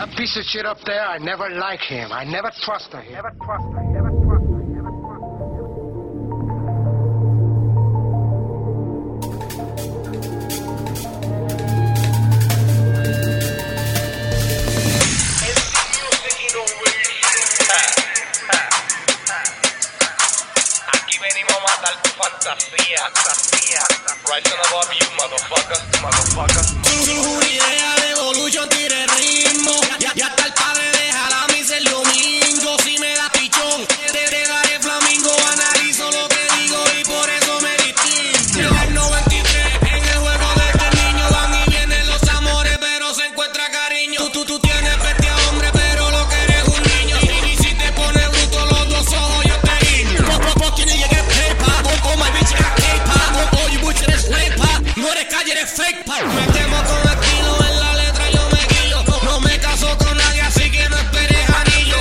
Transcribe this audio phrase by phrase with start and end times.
[0.00, 2.10] That piece of shit up there, I never like him.
[2.10, 3.04] I never trust him.
[3.12, 3.92] Never trust him.
[3.92, 4.72] Never trust him.
[4.72, 5.60] Never trust him.
[20.94, 23.82] Aquí venimos a matar tu fantasía, fantasía.
[24.26, 26.89] Right on above you, motherfucker, motherfucker.
[55.60, 56.16] Eres fake, pa.
[56.22, 59.04] Me quemo con estilo en la letra, yo me guillo.
[59.22, 61.96] No me caso con nadie, así que no esperes anillo.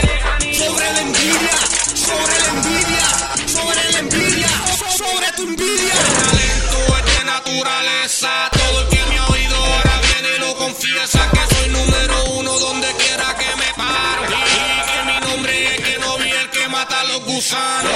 [0.54, 1.58] Sobre la envidia,
[1.96, 3.08] sobre la envidia,
[3.48, 4.50] sobre la envidia,
[4.98, 5.94] sobre tu envidia.
[5.94, 8.30] El talento es de naturaleza.
[8.52, 12.60] Todo el que me ha oído ahora viene y lo confiesa que soy número uno
[12.60, 14.24] donde quiera que me paro.
[14.24, 17.89] Y que mi nombre es que no vi el que mata a los gusanos.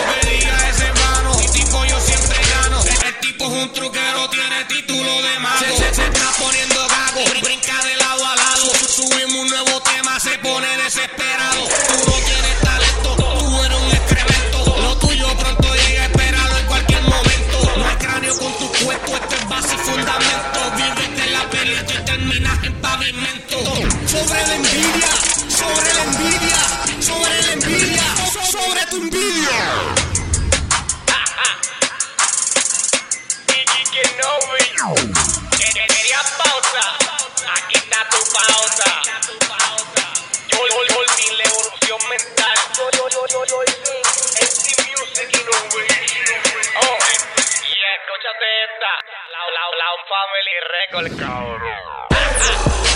[22.82, 23.60] Pavimento.
[24.08, 25.12] Sobre la envidia,
[25.50, 26.58] sobre la envidia,
[27.02, 28.04] sobre la envidia,
[28.52, 29.60] sobre tu envidia.
[33.48, 34.66] Gigi Kenobi.
[35.58, 36.84] Que que querías pausa.
[37.56, 38.90] Aquí está tu pausa.
[40.50, 42.58] Yo vol- volví la evolución mental.
[42.78, 46.42] Yo, yo, yo, yo, yo, MC Music Innovation.
[46.82, 46.98] Oh,
[47.64, 48.92] y escúchate esta.
[49.34, 52.23] La, la, la Family Record.
[52.46, 52.90] ah.